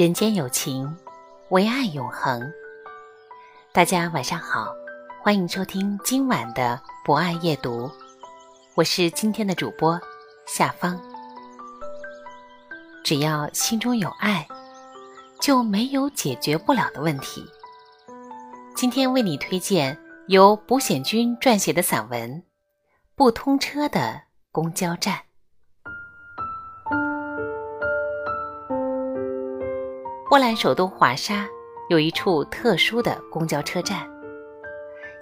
[0.00, 0.96] 人间有情，
[1.50, 2.50] 唯爱永恒。
[3.70, 4.74] 大家晚上好，
[5.22, 7.92] 欢迎收听今晚的博爱夜读。
[8.74, 10.00] 我是今天的主播
[10.46, 10.98] 夏芳。
[13.04, 14.48] 只要心中有爱，
[15.38, 17.44] 就没有解决不了的问题。
[18.74, 22.30] 今天为你推荐由卜显军撰写的散文
[23.14, 25.14] 《不通车的公交站》。
[30.30, 31.44] 波兰首都华沙
[31.88, 34.08] 有一处特殊的公交车站，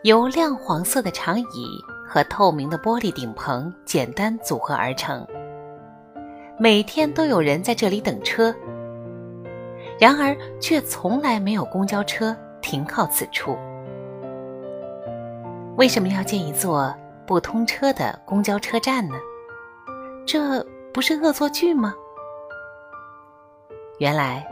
[0.02, 1.82] 由亮黄色的长椅。
[2.10, 5.26] 和透明的玻璃顶棚简单组合而成。
[6.58, 8.54] 每天都有人在这里等车，
[10.00, 13.58] 然而却从来没有公交车停靠此处。
[15.76, 16.94] 为什么要建一座
[17.26, 19.16] 不通车的公交车站呢？
[20.24, 21.94] 这不是恶作剧吗？
[23.98, 24.46] 原来，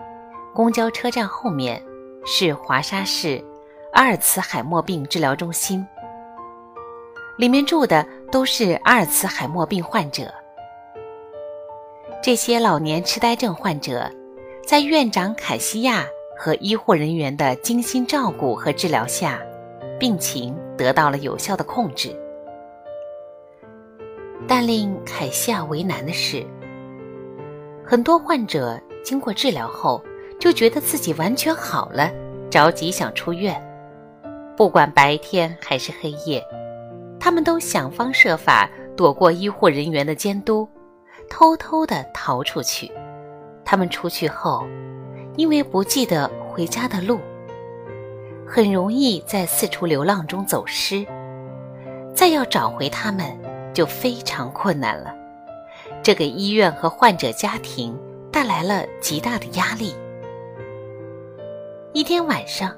[0.56, 1.82] 公交车站后面
[2.24, 3.44] 是华沙市
[3.92, 5.86] 阿尔茨海默病治疗中心。
[7.36, 10.32] 里面住的都是阿尔茨海默病患者。
[12.22, 14.10] 这些老年痴呆症患者，
[14.66, 16.06] 在院长凯西亚
[16.38, 19.38] 和医护人员的精心照顾和治疗下，
[20.00, 22.18] 病情得到了有效的控制。
[24.48, 26.42] 但令凯西亚为难的是，
[27.84, 30.02] 很多患者经过治疗后，
[30.46, 32.08] 就觉得自己完全好了，
[32.48, 33.60] 着急想出院，
[34.56, 36.40] 不管白天还是黑夜。
[37.18, 40.68] 他们都想方设法躲过医护人员的监督，
[41.28, 42.92] 偷偷地逃出去。
[43.64, 44.64] 他们出去后，
[45.34, 47.18] 因为不记得回家的路，
[48.46, 51.04] 很容易在四处流浪中走失。
[52.14, 53.36] 再要找回他们，
[53.74, 55.12] 就非常困难了。
[56.04, 57.98] 这给医院和患者家庭
[58.30, 59.92] 带来了极大的压力。
[61.92, 62.74] 一天晚上，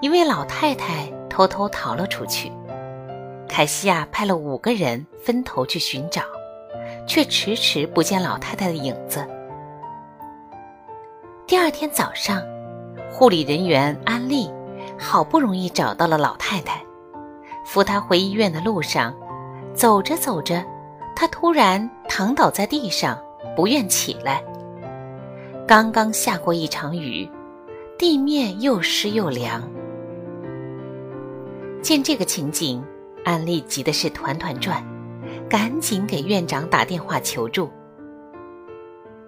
[0.00, 2.50] 一位老太太偷偷逃了出去。
[3.48, 6.22] 凯西亚派了五个人分头去寻找，
[7.06, 9.26] 却迟迟不见老太太的影子。
[11.46, 12.42] 第二天早上，
[13.10, 14.50] 护理人员安利
[14.98, 16.82] 好不容易找到了老太太，
[17.66, 19.14] 扶她回医院的路上，
[19.74, 20.64] 走着走着，
[21.14, 23.18] 她突然躺倒在地上，
[23.54, 24.42] 不愿起来。
[25.68, 27.30] 刚刚下过一场雨，
[28.04, 29.66] 地面又湿又凉。
[31.80, 32.84] 见这个情景。
[33.24, 34.84] 安利急的是团团转，
[35.48, 37.70] 赶紧给院长打电话求助。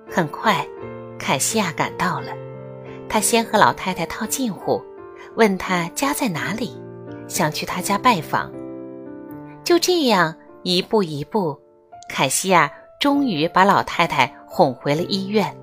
[0.07, 0.69] 很快，
[1.19, 2.33] 凯西亚赶到了，
[3.09, 4.83] 他先和老太太套近乎，
[5.37, 6.79] 问她家在哪里，
[7.27, 8.53] 想去她家拜访。
[9.65, 11.59] 就这样一步一步，
[12.11, 12.71] 凯西亚
[13.01, 15.57] 终于把老太太哄回了医院。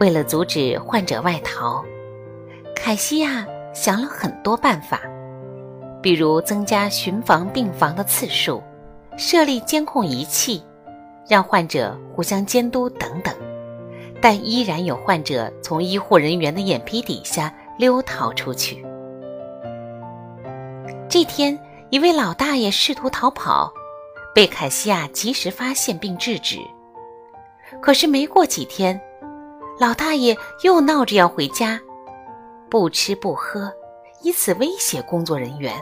[0.00, 1.84] 为了阻止患者外逃，
[2.74, 5.00] 凯西亚想了很多办法。
[6.02, 8.62] 比如增加巡房病房的次数，
[9.16, 10.62] 设立监控仪器，
[11.26, 13.34] 让患者互相监督等等，
[14.20, 18.84] 但依然有患者从医护人员的眼皮底下溜逃出去。
[21.08, 23.72] 这天，一位老大爷试图逃跑，
[24.34, 26.58] 被凯西亚及时发现并制止。
[27.80, 29.00] 可是没过几天，
[29.80, 31.80] 老大爷又闹着要回家，
[32.74, 33.72] 不吃不喝，
[34.20, 35.80] 以此威胁工作人员。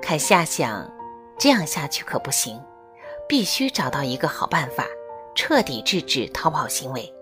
[0.00, 0.88] 凯夏想，
[1.36, 2.62] 这样下去可不行，
[3.28, 4.86] 必须找到一个好办法，
[5.34, 7.12] 彻底制止逃跑行为。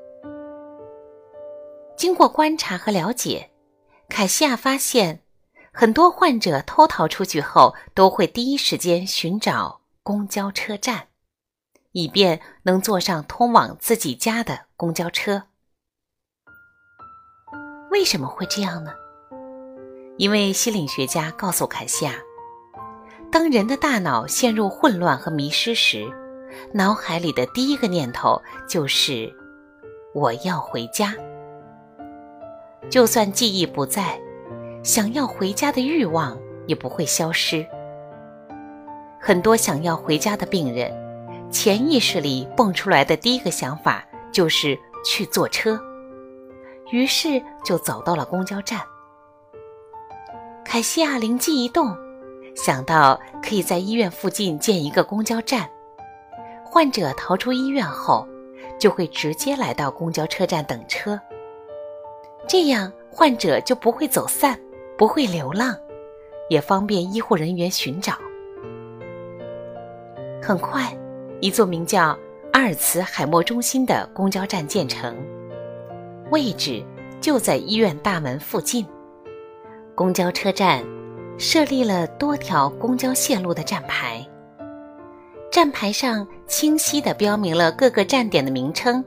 [1.97, 3.51] 经过观察和了解，
[4.07, 5.23] 凯西亚发现，
[5.73, 11.07] 很多患者偷逃出去后，都会第一时间寻找公交车站，
[11.93, 15.45] 以便能坐上通往自己家的公交车。
[17.93, 18.95] 为什么会这样呢？
[20.17, 22.15] 一位心理学家告诉凯西亚。
[23.31, 26.11] 当人的大脑陷入混乱和迷失时，
[26.73, 29.31] 脑海里的第一个念头就是
[30.17, 31.15] “我要回家”。
[32.89, 34.19] 就算记忆不在，
[34.83, 37.65] 想要回家的欲望也不会消失。
[39.21, 40.91] 很多想要回家的病人，
[41.51, 44.03] 潜意识里蹦出来的第一个想法
[44.33, 45.79] 就是去坐车，
[46.93, 48.81] 于是就走到了公交站。
[50.65, 51.97] 凯西亚灵机一动，
[52.55, 55.69] 想到可以在医院附近建一个公交站，
[56.65, 58.29] 患者逃出医院后，
[58.79, 61.19] 就会直接来到公交车站等车。
[62.47, 64.59] 这样患者就不会走散，
[64.99, 65.75] 不会流浪，
[66.51, 68.15] 也方便医护人员寻找。
[70.43, 70.95] 很快，
[71.41, 72.19] 一座名叫
[72.53, 75.17] 阿尔茨海默中心的公交站建成，
[76.33, 76.83] 位置
[77.21, 78.87] 就在医院大门附近。
[79.95, 80.83] 公交车站
[81.39, 84.27] 设立了多条公交线路的站牌，
[85.51, 89.05] 站牌上清晰地标明了各个站点的名称，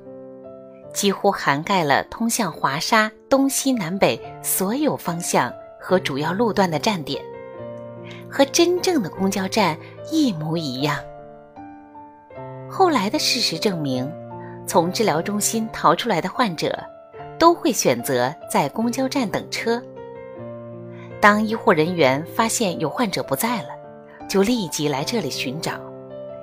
[0.94, 5.51] 几乎涵盖了通向华沙东西南北所有方向
[5.81, 7.19] 和主要路段的站点，
[8.30, 9.75] 和真正的公交站
[10.12, 11.00] 一模一样。
[12.69, 14.07] 后来的事实证明，
[14.68, 16.78] 从治疗中心逃出来的患者，
[17.37, 19.81] 都会选择在公交站等车。
[21.21, 23.69] 当医护人员发现有患者不在了，
[24.27, 25.73] 就立即来这里寻找，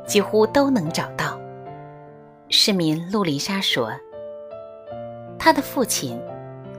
[0.06, 1.38] 几乎都能找到。
[2.48, 3.92] 市民路丽莎说
[5.38, 6.20] ：“他的父亲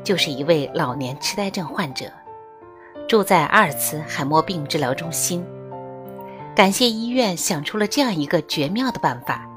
[0.03, 2.05] 就是一位老年痴呆症患者，
[3.07, 5.45] 住在阿尔茨海默病治疗中心。”
[6.55, 9.49] 感谢医院想出了这样一个绝妙的办法，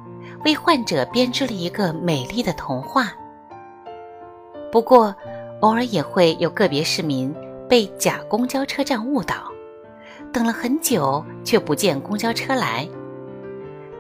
[0.45, 3.13] 为患者编织了一个美丽的童话。
[4.77, 5.17] 不过，
[5.61, 7.35] 偶尔也会有个别市民
[7.67, 9.51] 被假公交车站误导，
[10.31, 12.87] 等了很久却不见公交车来。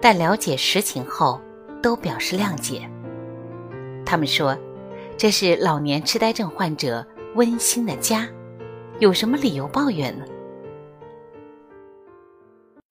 [0.02, 1.40] 但了解实情后，
[1.82, 2.86] 都表示谅解。
[4.04, 4.54] 他们说，
[5.16, 7.02] 这是老年痴呆症患者
[7.36, 8.28] 温馨的家，
[8.98, 10.26] 有什么理由抱怨呢？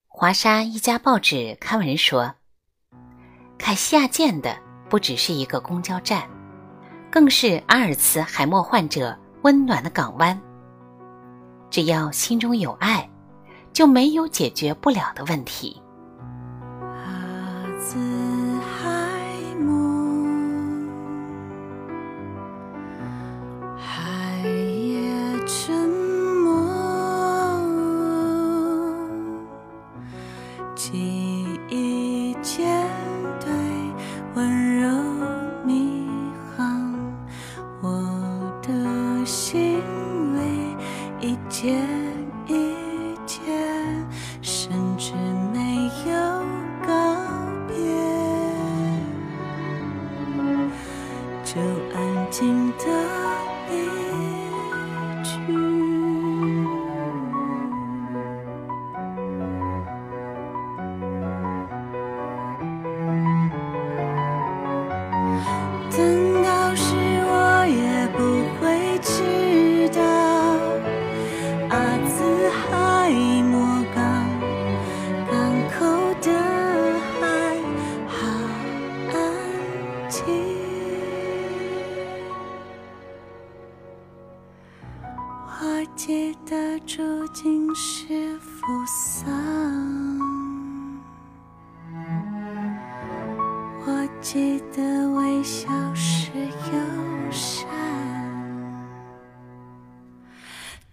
[0.08, 2.34] 华沙一家报纸刊文说
[3.60, 4.58] ：“凯西亚建的
[4.90, 6.28] 不只是一个公交站，
[7.12, 10.40] 更是阿尔茨海默患者温暖的港湾。
[11.69, 13.10] 只要心中有爱，
[13.74, 15.81] 就没有解决不了的问题。”
[51.56, 51.62] 就
[51.98, 52.86] 安静的
[53.69, 54.14] 你。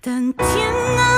[0.04, 1.11] 但天啊，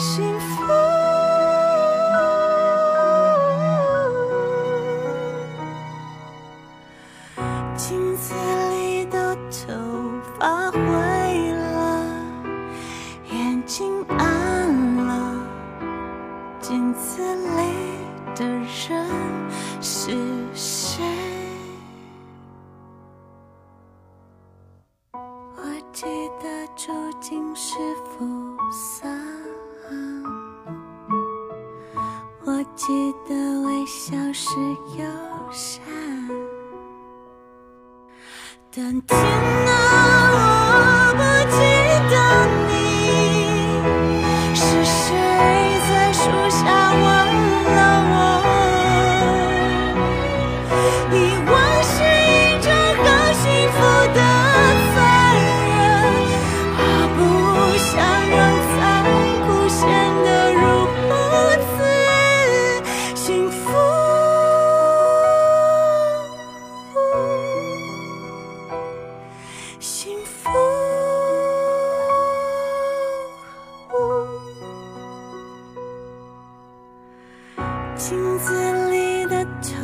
[0.00, 0.59] 幸福
[32.80, 34.56] 记得微笑时
[34.96, 35.04] 忧
[35.52, 35.82] 伤
[38.74, 39.69] 但甜
[78.00, 78.54] 镜子
[78.90, 79.76] 里的头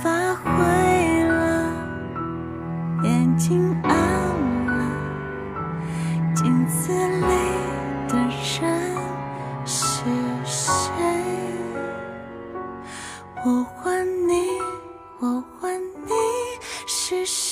[0.00, 1.74] 发灰了，
[3.02, 3.92] 眼睛暗
[4.66, 4.72] 了，
[6.32, 7.26] 镜子里
[8.08, 8.30] 的人
[9.66, 10.04] 是
[10.44, 10.92] 谁？
[13.44, 14.32] 我问你，
[15.18, 16.12] 我问你
[16.86, 17.49] 是谁？